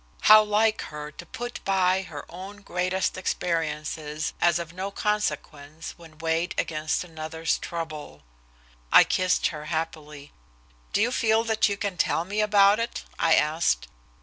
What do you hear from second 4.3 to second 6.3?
as of no consequence when